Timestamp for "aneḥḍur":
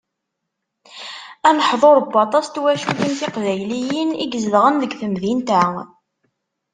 1.47-1.97